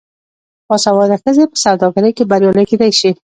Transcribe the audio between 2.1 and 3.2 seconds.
کې بریالۍ کیدی شي.